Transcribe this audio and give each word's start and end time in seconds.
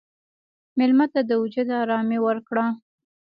مېلمه 0.77 1.05
ته 1.13 1.21
د 1.29 1.31
وجود 1.41 1.67
ارامي 1.83 2.19
ورکړه. 2.27 2.65